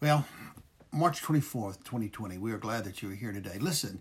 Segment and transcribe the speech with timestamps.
[0.00, 0.26] Well,
[0.92, 3.58] March 24th, 2020, we are glad that you are here today.
[3.58, 4.00] Listen,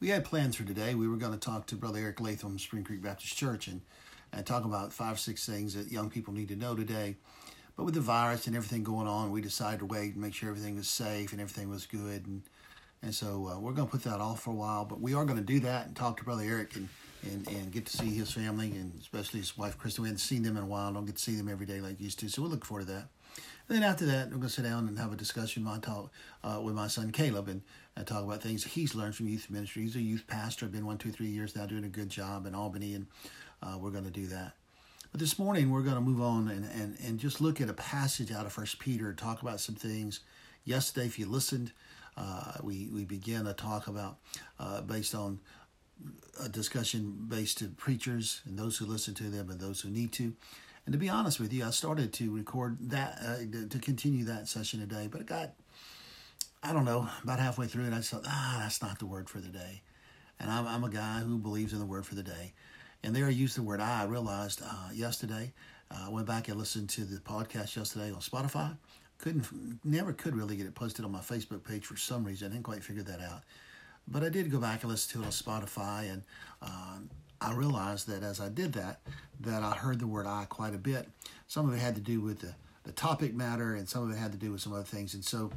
[0.00, 0.96] we had plans for today.
[0.96, 3.82] We were going to talk to Brother Eric Latham, Spring Creek Baptist Church, and,
[4.32, 7.14] and talk about five, six things that young people need to know today.
[7.76, 10.48] But with the virus and everything going on, we decided to wait and make sure
[10.48, 12.26] everything was safe and everything was good.
[12.26, 12.42] And,
[13.00, 15.24] and so uh, we're going to put that off for a while, but we are
[15.24, 16.88] going to do that and talk to Brother Eric and,
[17.22, 20.02] and, and get to see his family and especially his wife, Kristen.
[20.02, 20.92] We haven't seen them in a while.
[20.92, 22.28] Don't get to see them every day like used to.
[22.28, 23.08] So we'll look forward to that.
[23.68, 26.12] And then after that, we're going to sit down and have a discussion my talk,
[26.44, 27.62] uh, with my son Caleb and,
[28.04, 29.82] talk about things he's learned from youth ministry.
[29.82, 32.54] He's a youth pastor, been one, two, three years now, doing a good job in
[32.54, 33.06] Albany, and
[33.62, 34.52] uh, we're going to do that.
[35.10, 37.72] But this morning, we're going to move on and, and, and just look at a
[37.72, 40.20] passage out of First Peter, and talk about some things.
[40.64, 41.72] Yesterday, if you listened,
[42.18, 44.18] uh, we, we began a talk about
[44.60, 45.40] uh, based on
[46.38, 50.12] a discussion based to preachers and those who listen to them and those who need
[50.12, 50.34] to.
[50.86, 54.48] And to be honest with you, I started to record that uh, to continue that
[54.48, 55.50] session today, but it got,
[56.62, 59.28] I don't know, about halfway through, and I just thought, ah, that's not the word
[59.28, 59.82] for the day.
[60.38, 62.52] And I'm, I'm a guy who believes in the word for the day.
[63.02, 64.02] And there I used the word I.
[64.02, 65.52] I realized uh, yesterday,
[65.90, 68.76] uh, I went back and listened to the podcast yesterday on Spotify.
[69.18, 69.46] Couldn't,
[69.84, 72.48] never could really get it posted on my Facebook page for some reason.
[72.48, 73.42] I didn't quite figure that out.
[74.06, 76.22] But I did go back and listen to it on Spotify, and
[76.62, 79.00] um, I realized that as I did that,
[79.40, 81.08] that I heard the word I quite a bit.
[81.46, 84.18] Some of it had to do with the, the topic matter, and some of it
[84.18, 85.14] had to do with some other things.
[85.14, 85.50] And so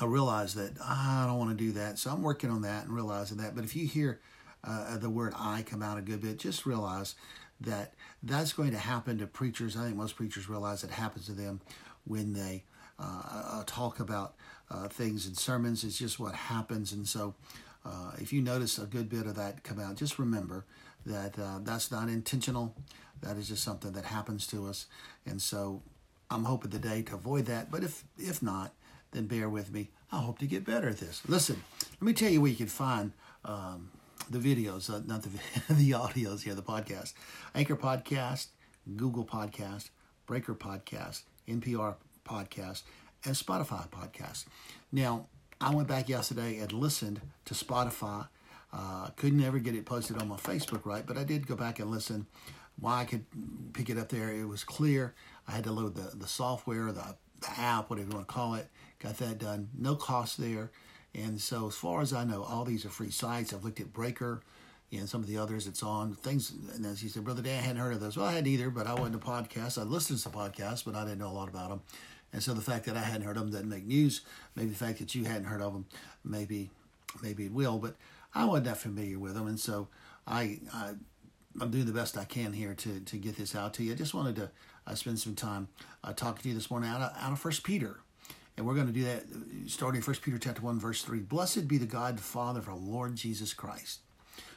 [0.00, 1.98] I realized that I don't want to do that.
[1.98, 3.54] So I'm working on that and realizing that.
[3.54, 4.20] But if you hear
[4.62, 7.14] uh, the word I come out a good bit, just realize
[7.60, 9.76] that that's going to happen to preachers.
[9.76, 11.60] I think most preachers realize it happens to them
[12.04, 12.64] when they
[12.98, 14.34] uh, talk about
[14.70, 15.84] uh, things in sermons.
[15.84, 16.92] It's just what happens.
[16.92, 17.34] And so
[17.86, 20.64] uh, if you notice a good bit of that come out, just remember
[21.04, 22.74] that uh, that's not intentional.
[23.22, 24.86] That is just something that happens to us.
[25.24, 25.82] And so
[26.30, 27.70] I'm hoping today to avoid that.
[27.70, 28.74] But if if not,
[29.12, 29.90] then bear with me.
[30.10, 31.22] I hope to get better at this.
[31.28, 33.12] Listen, let me tell you where you can find
[33.44, 33.90] um,
[34.30, 35.28] the videos, uh, not the
[35.74, 37.12] the audios here, the podcast,
[37.54, 38.48] Anchor Podcast,
[38.96, 39.90] Google Podcast,
[40.26, 42.82] Breaker Podcast, NPR Podcast,
[43.24, 44.46] and Spotify Podcast.
[44.90, 45.28] Now,
[45.60, 48.28] I went back yesterday and listened to Spotify.
[48.72, 51.78] Uh, couldn't ever get it posted on my Facebook right, but I did go back
[51.78, 52.26] and listen.
[52.78, 53.24] Why I could
[53.72, 55.14] pick it up there, it was clear.
[55.48, 58.54] I had to load the, the software, the, the app, whatever you want to call
[58.54, 58.68] it.
[58.98, 59.70] Got that done.
[59.78, 60.70] No cost there.
[61.14, 63.54] And so, as far as I know, all these are free sites.
[63.54, 64.42] I've looked at Breaker
[64.92, 66.14] and some of the others it's on.
[66.14, 68.16] Things, and as he said, Brother Dan, I hadn't heard of those.
[68.16, 69.78] Well, I hadn't either, but I wasn't a podcast.
[69.78, 71.80] I listened to podcasts, but I didn't know a lot about them.
[72.36, 74.20] And so the fact that I hadn't heard of them doesn't make news.
[74.56, 75.86] Maybe the fact that you hadn't heard of them,
[76.22, 76.68] maybe
[77.22, 77.78] maybe it will.
[77.78, 77.96] But
[78.34, 79.88] I wasn't that familiar with them, and so
[80.26, 80.90] I, I
[81.58, 83.92] I'm doing the best I can here to to get this out to you.
[83.92, 84.50] I just wanted to
[84.86, 85.68] uh, spend some time
[86.04, 88.00] uh, talking to you this morning out of, out of First Peter.
[88.58, 89.24] And we're going to do that
[89.66, 91.20] starting First Peter chapter 1, verse 3.
[91.20, 94.00] Blessed be the God Father of our Lord Jesus Christ,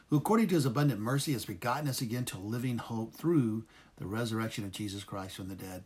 [0.10, 3.64] who according to his abundant mercy has begotten us again to living hope through
[3.96, 5.86] the resurrection of Jesus Christ from the dead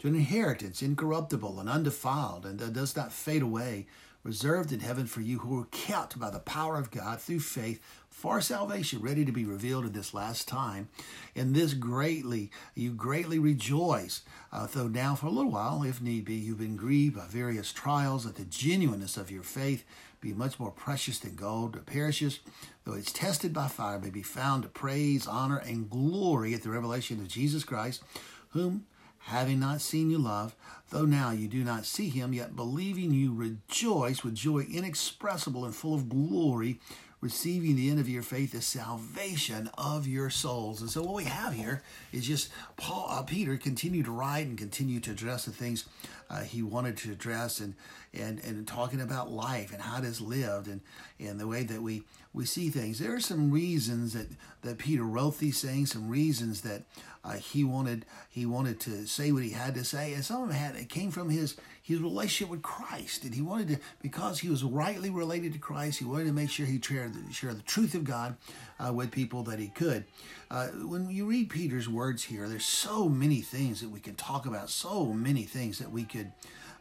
[0.00, 3.86] to an inheritance incorruptible and undefiled, and that does not fade away,
[4.22, 7.82] reserved in heaven for you who are kept by the power of God through faith
[8.08, 10.88] for salvation, ready to be revealed in this last time.
[11.34, 14.22] In this greatly, you greatly rejoice,
[14.52, 17.70] uh, though now for a little while, if need be, you've been grieved by various
[17.70, 19.84] trials, that the genuineness of your faith
[20.22, 22.40] be much more precious than gold that perishes,
[22.84, 26.70] though it's tested by fire, may be found to praise, honor, and glory at the
[26.70, 28.02] revelation of Jesus Christ,
[28.50, 28.86] whom
[29.20, 30.54] having not seen you love,
[30.90, 35.74] though now you do not see him, yet believing you rejoice with joy inexpressible and
[35.74, 36.80] full of glory,
[37.20, 40.80] receiving the end of your faith, the salvation of your souls.
[40.80, 41.82] And so what we have here
[42.12, 45.84] is just Paul, uh, Peter continue to write and continue to address the things
[46.30, 47.74] uh, he wanted to address, and
[48.14, 50.80] and and talking about life and how it is lived, and
[51.18, 52.98] and the way that we we see things.
[52.98, 54.28] There are some reasons that
[54.62, 56.82] that Peter wrote these things, some reasons that
[57.24, 60.50] uh, he wanted he wanted to say what he had to say, and some of
[60.50, 64.38] it had it came from his his relationship with Christ, and he wanted to because
[64.38, 65.98] he was rightly related to Christ.
[65.98, 68.36] He wanted to make sure he shared the, share the truth of God
[68.78, 70.04] uh, with people that he could.
[70.50, 74.46] Uh, when you read Peter's words here, there's so many things that we can talk
[74.46, 76.19] about, so many things that we could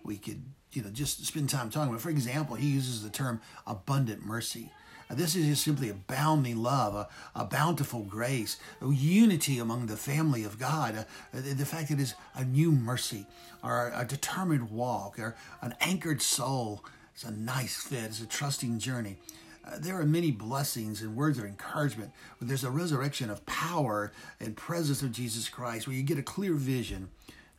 [0.03, 2.01] we could you know just spend time talking about.
[2.01, 4.71] For example, he uses the term abundant mercy.
[5.11, 10.43] This is just simply abounding love, a, a bountiful grace, a unity among the family
[10.43, 13.25] of God, uh, the fact that it's a new mercy,
[13.63, 16.85] or a determined walk, or an anchored soul.
[17.15, 19.17] It's a nice fit, it's a trusting journey.
[19.65, 22.11] Uh, there are many blessings and words of encouragement.
[22.37, 26.23] But there's a resurrection of power and presence of Jesus Christ where you get a
[26.23, 27.09] clear vision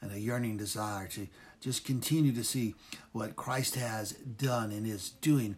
[0.00, 1.26] and a yearning desire to
[1.60, 2.74] just continue to see
[3.12, 5.56] what Christ has done and is doing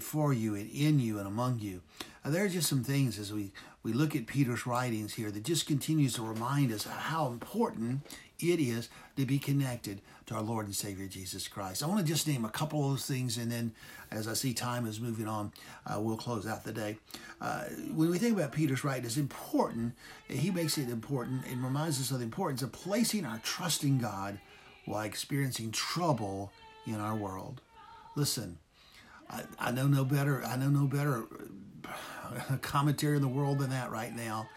[0.00, 1.82] for you and in you and among you.
[2.24, 3.52] There are just some things as we,
[3.82, 8.02] we look at Peter's writings here that just continues to remind us how important
[8.38, 11.82] it is to be connected to our Lord and Savior Jesus Christ.
[11.82, 13.72] I want to just name a couple of those things, and then
[14.10, 15.52] as I see time is moving on,
[15.86, 16.98] uh, we'll close out the day.
[17.40, 17.64] Uh,
[17.94, 19.94] when we think about Peter's writing, it's important,
[20.28, 23.98] he makes it important and reminds us of the importance of placing our trust in
[23.98, 24.38] God
[24.88, 26.50] while experiencing trouble
[26.86, 27.60] in our world.
[28.16, 28.58] Listen,
[29.30, 30.42] I, I know no better.
[30.44, 31.24] I know no better
[31.86, 34.48] uh, commentary in the world than that right now.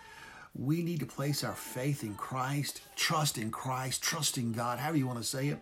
[0.57, 4.97] We need to place our faith in Christ, trust in Christ, trust in God, however
[4.97, 5.59] you want to say it.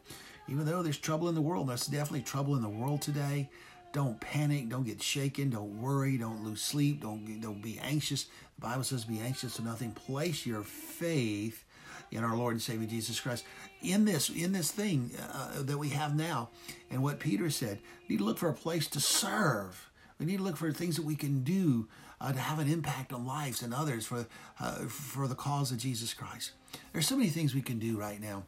[0.47, 3.49] Even though there's trouble in the world, there's definitely trouble in the world today.
[3.91, 8.25] Don't panic, don't get shaken, don't worry, don't lose sleep, don't don't be anxious.
[8.55, 9.91] The Bible says be anxious for nothing.
[9.91, 11.65] Place your faith
[12.11, 13.45] in our Lord and Savior Jesus Christ.
[13.81, 16.49] In this, in this thing uh, that we have now,
[16.89, 19.89] and what Peter said, we need to look for a place to serve.
[20.19, 21.87] We need to look for things that we can do
[22.19, 24.25] uh, to have an impact on lives and others for
[24.59, 26.51] uh, for the cause of Jesus Christ.
[26.91, 28.43] There's so many things we can do right now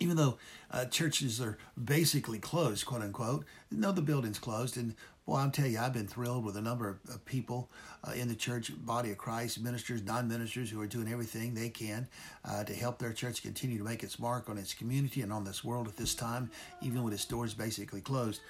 [0.00, 0.38] even though
[0.70, 4.76] uh, churches are basically closed, quote unquote, no, the building's closed.
[4.76, 4.94] And
[5.26, 7.70] boy, I'm telling you, I've been thrilled with a number of, people
[8.06, 11.68] uh, in the church body of Christ, ministers, non ministers, who are doing everything they
[11.68, 12.08] can
[12.44, 15.44] uh, to help their church continue to make its mark on its community and on
[15.44, 18.40] this world at this time, even with its doors basically closed.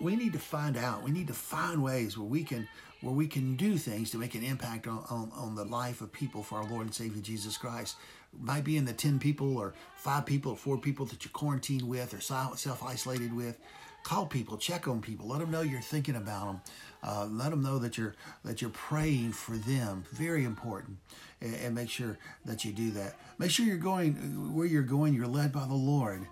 [0.00, 2.68] We need to find out, we need to find ways where we can
[3.00, 6.12] where we can do things to make an impact on, on, on the life of
[6.12, 7.96] people for our Lord and Savior Jesus Christ
[8.40, 11.82] might be in the 10 people or five people or four people that you're quarantined
[11.82, 13.58] with or self isolated with.
[14.02, 16.60] Call people, check on people, let them know you're thinking about them.
[17.04, 18.14] Uh, let them know that you're
[18.44, 20.04] that you're praying for them.
[20.12, 20.98] Very important,
[21.40, 23.16] and, and make sure that you do that.
[23.38, 25.14] Make sure you're going where you're going.
[25.14, 26.26] You're led by the Lord,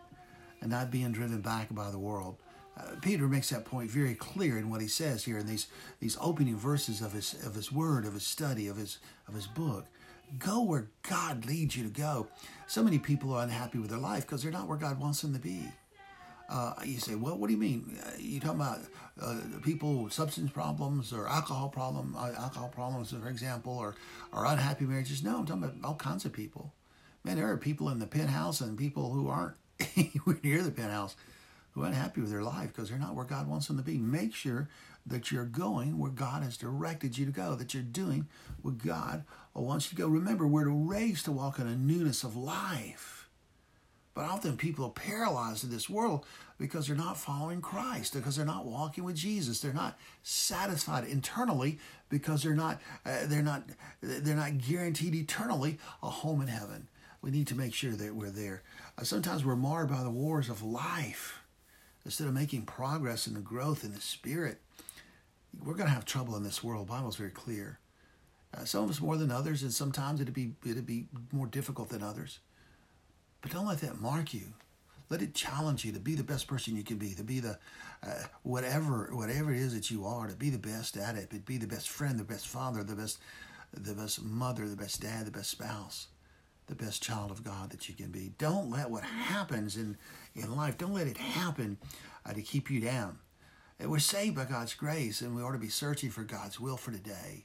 [0.61, 2.37] and not being driven back by the world.
[2.77, 5.67] Uh, Peter makes that point very clear in what he says here in these
[6.01, 9.47] these opening verses of his of his word, of his study, of his of his
[9.47, 9.87] book.
[10.39, 12.29] Go where God leads you to go.
[12.69, 15.33] So many people are unhappy with their life because they're not where God wants them
[15.33, 15.69] to be.
[16.51, 17.97] Uh, you say, well, what do you mean?
[18.19, 18.81] You talking about
[19.23, 23.95] uh, people with substance problems or alcohol problem, uh, alcohol problems, for example, or
[24.33, 25.23] or unhappy marriages?
[25.23, 26.73] No, I'm talking about all kinds of people.
[27.23, 29.55] Man, there are people in the penthouse and people who aren't
[29.97, 31.15] anywhere near the penthouse
[31.73, 33.99] who are unhappy with their life because they're not where God wants them to be.
[33.99, 34.69] Make sure
[35.07, 38.27] that you're going where God has directed you to go, that you're doing
[38.63, 39.25] what God
[39.55, 40.09] wants you to go.
[40.09, 43.20] Remember, we're raised to walk in a newness of life.
[44.15, 46.27] But often people are paralyzed in this world
[46.59, 49.61] because they're not following Christ, because they're not walking with Jesus.
[49.61, 51.79] They're not satisfied internally
[52.09, 53.63] because they're not uh, they're not
[54.03, 56.89] they're not guaranteed eternally a home in heaven.
[57.23, 58.63] We need to make sure that we're there.
[58.99, 61.41] Uh, sometimes we're marred by the wars of life
[62.05, 64.59] instead of making progress in the growth in the spirit
[65.59, 66.87] we're going to have trouble in this world.
[66.87, 67.79] The Bible's very clear.
[68.57, 71.89] Uh, some of us more than others, and sometimes it'd be it'd be more difficult
[71.89, 72.41] than others.
[73.41, 74.53] But don't let that mark you.
[75.09, 77.59] Let it challenge you to be the best person you can be, to be the
[78.07, 81.41] uh, whatever whatever it is that you are, to be the best at it, to
[81.41, 83.19] be the best friend, the best father, the best
[83.73, 86.09] the best mother, the best dad, the best spouse,
[86.67, 88.33] the best child of God that you can be.
[88.39, 89.97] Don't let what happens in
[90.37, 90.79] in life.
[90.79, 91.79] Don't let it happen
[92.25, 93.19] uh, to keep you down.
[93.83, 96.91] We're saved by God's grace, and we ought to be searching for God's will for
[96.93, 97.45] today.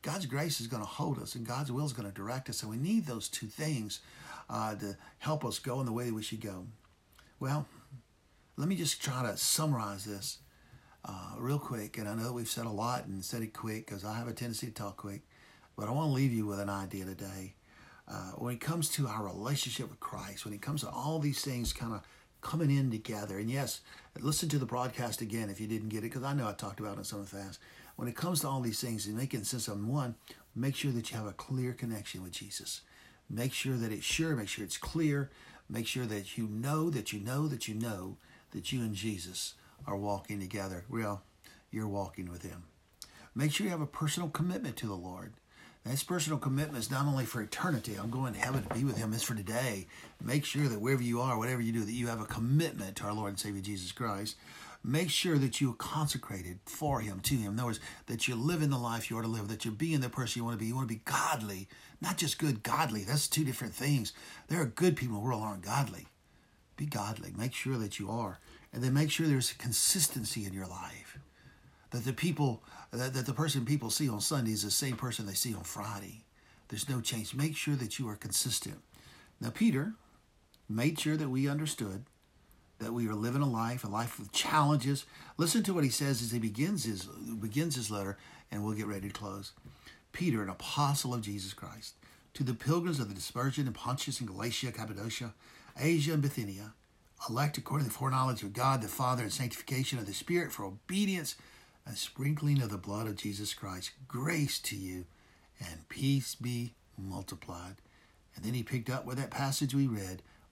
[0.00, 2.62] God's grace is going to hold us, and God's will is going to direct us.
[2.62, 4.00] And we need those two things
[4.48, 6.66] uh, to help us go in the way we should go.
[7.40, 7.66] Well,
[8.56, 10.38] let me just try to summarize this
[11.04, 11.98] uh, real quick.
[11.98, 14.32] And I know we've said a lot and said it quick because I have a
[14.32, 15.22] tendency to talk quick.
[15.76, 17.54] But I want to leave you with an idea today.
[18.06, 21.42] Uh, when it comes to our relationship with Christ, when it comes to all these
[21.42, 22.02] things kind of
[22.42, 23.38] coming in together.
[23.38, 23.80] And yes,
[24.20, 26.80] listen to the broadcast again if you didn't get it, because I know I talked
[26.80, 27.58] about it so fast.
[27.96, 30.16] When it comes to all these things and making sense of them, one,
[30.54, 32.82] make sure that you have a clear connection with Jesus.
[33.34, 35.30] Make sure that it's sure, make sure it's clear,
[35.68, 38.18] make sure that you know that you know that you know
[38.50, 39.54] that you and Jesus
[39.86, 40.84] are walking together.
[40.90, 41.22] Well,
[41.70, 42.64] you're walking with Him.
[43.34, 45.32] Make sure you have a personal commitment to the Lord.
[45.84, 48.96] This personal commitment is not only for eternity, I'm going to heaven to be with
[48.96, 49.88] him, it's for today.
[50.22, 53.04] Make sure that wherever you are, whatever you do, that you have a commitment to
[53.04, 54.36] our Lord and Savior Jesus Christ.
[54.84, 57.52] Make sure that you are consecrated for him, to him.
[57.52, 60.00] In other words, that you're living the life you ought to live, that you're being
[60.00, 60.66] the person you want to be.
[60.66, 61.68] You want to be godly,
[62.00, 63.04] not just good, godly.
[63.04, 64.12] That's two different things.
[64.48, 66.08] There are good people in the world aren't godly.
[66.76, 67.32] Be godly.
[67.36, 68.40] Make sure that you are.
[68.72, 71.18] And then make sure there's consistency in your life.
[71.90, 75.26] That the people that, that the person people see on Sunday is the same person
[75.26, 76.24] they see on Friday.
[76.68, 77.34] There's no change.
[77.34, 78.80] Make sure that you are consistent.
[79.40, 79.92] Now, Peter
[80.68, 82.04] made sure that we understood
[82.82, 85.04] that we are living a life, a life of challenges.
[85.36, 88.18] Listen to what he says as he begins his begins his letter,
[88.50, 89.52] and we'll get ready to close.
[90.12, 91.94] Peter, an apostle of Jesus Christ,
[92.34, 95.32] to the pilgrims of the dispersion in Pontus and Galatia, Cappadocia,
[95.78, 96.74] Asia and Bithynia,
[97.28, 100.64] elect according to the foreknowledge of God the Father and sanctification of the Spirit for
[100.64, 101.36] obedience
[101.86, 103.92] and sprinkling of the blood of Jesus Christ.
[104.08, 105.06] Grace to you
[105.60, 107.76] and peace be multiplied.
[108.34, 110.22] And then he picked up where that passage we read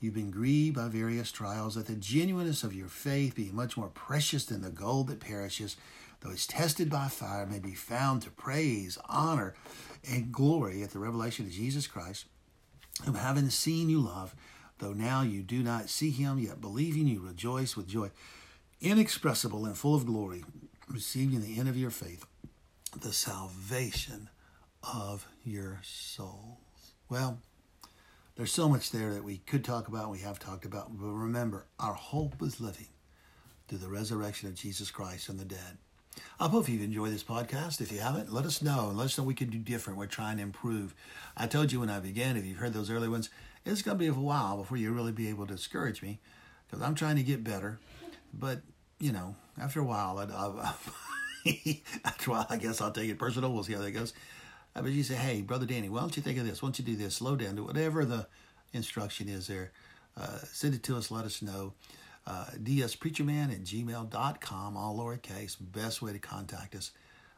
[0.00, 3.88] You've been grieved by various trials, that the genuineness of your faith, being much more
[3.88, 5.76] precious than the gold that perishes,
[6.20, 9.54] though it's tested by fire, may be found to praise, honor,
[10.08, 12.26] and glory at the revelation of Jesus Christ,
[13.04, 14.36] whom having seen you love,
[14.78, 18.10] though now you do not see him, yet believing you rejoice with joy
[18.80, 20.44] inexpressible and full of glory,
[20.88, 22.24] receiving the end of your faith,
[22.96, 24.28] the salvation
[24.82, 26.94] of your souls.
[27.08, 27.40] Well,
[28.38, 31.66] there's so much there that we could talk about, we have talked about, but remember,
[31.80, 32.86] our hope is living
[33.66, 35.76] through the resurrection of Jesus Christ from the dead.
[36.38, 37.80] I hope you've enjoyed this podcast.
[37.80, 39.98] If you haven't, let us know let us know we can do different.
[39.98, 40.94] We're trying to improve.
[41.36, 43.28] I told you when I began, if you've heard those early ones,
[43.64, 46.20] it's going to be a while before you really be able to discourage me
[46.66, 47.80] because I'm trying to get better.
[48.32, 48.60] But,
[49.00, 53.18] you know, after a while, I, I, after a while, I guess I'll take it
[53.18, 53.52] personal.
[53.52, 54.12] We'll see how that goes.
[54.82, 56.62] But you say, hey, Brother Danny, why don't you think of this?
[56.62, 57.16] Why don't you do this?
[57.16, 57.56] Slow down.
[57.56, 58.26] Do whatever the
[58.72, 59.72] instruction is there.
[60.16, 61.10] Uh, send it to us.
[61.10, 61.74] Let us know.
[62.26, 65.56] Uh, dspreacherman at gmail.com, all lowercase.
[65.58, 66.90] Best way to contact us.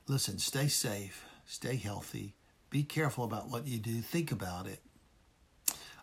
[0.09, 1.25] Listen, stay safe.
[1.47, 2.35] Stay healthy.
[2.71, 4.01] Be careful about what you do.
[4.01, 4.81] Think about it.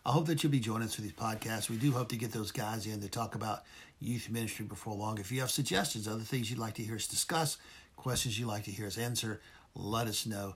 [0.06, 1.68] I hope that you'll be joining us for these podcasts.
[1.68, 3.64] We do hope to get those guys in to talk about
[4.00, 5.18] youth ministry before long.
[5.18, 7.58] If you have suggestions, other things you'd like to hear us discuss,
[7.96, 9.42] questions you'd like to hear us answer,
[9.74, 10.54] let us know.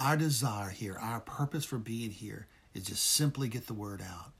[0.00, 4.32] Our desire here, our purpose for being here is just simply get the word out.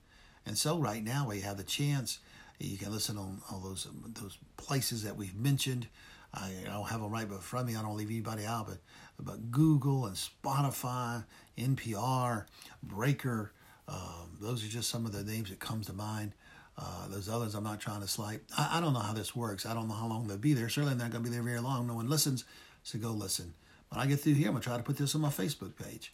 [0.44, 2.18] And so right now we have the chance.
[2.58, 3.88] You can listen on all those
[4.20, 5.88] those places that we've mentioned.
[6.32, 7.76] I, don't have them right front me.
[7.76, 8.78] I don't leave anybody out, but
[9.18, 11.24] but Google and Spotify,
[11.56, 12.46] NPR,
[12.82, 13.52] Breaker.
[13.88, 16.32] Um, those are just some of the names that comes to mind.
[16.78, 18.40] Uh, those others I'm not trying to slight.
[18.56, 19.64] I, I, don't know how this works.
[19.64, 20.68] I don't know how long they'll be there.
[20.68, 21.86] Certainly not going to be there very long.
[21.86, 22.44] No one listens,
[22.82, 23.54] so go listen.
[23.90, 25.76] When I get through here, I'm going to try to put this on my Facebook
[25.76, 26.12] page.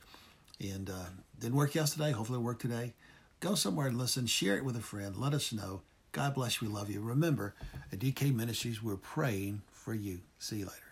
[0.61, 1.07] And uh,
[1.41, 2.12] didn't work yesterday.
[2.12, 2.95] Hopefully it'll work today.
[3.41, 4.26] Go somewhere and listen.
[4.26, 5.17] Share it with a friend.
[5.17, 5.83] Let us know.
[6.12, 6.69] God bless you.
[6.69, 7.00] We love you.
[7.00, 7.55] Remember,
[7.91, 10.21] at DK Ministries, we're praying for you.
[10.38, 10.92] See you later.